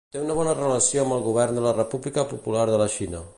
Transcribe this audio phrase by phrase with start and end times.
[0.13, 3.23] Té una bona relació amb el govern de la República Popular de la Xina.